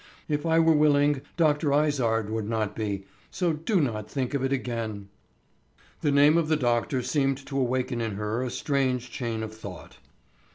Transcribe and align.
If 0.27 0.47
I 0.47 0.57
were 0.57 0.73
willing, 0.73 1.21
Dr. 1.37 1.71
Izard 1.71 2.31
would 2.31 2.49
not 2.49 2.75
be; 2.75 3.05
so 3.29 3.53
do 3.53 3.79
not 3.79 4.09
think 4.09 4.33
of 4.33 4.43
it 4.43 4.51
again." 4.51 5.09
The 6.01 6.09
name 6.09 6.39
of 6.39 6.47
the 6.47 6.57
doctor 6.57 7.03
seemed 7.03 7.37
to 7.45 7.59
awaken 7.59 8.01
in 8.01 8.15
her 8.15 8.41
a 8.41 8.49
strange 8.49 9.11
chain 9.11 9.43
of 9.43 9.53
thought. 9.53 9.97